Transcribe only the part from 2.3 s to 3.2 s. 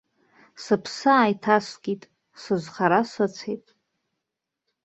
сызхара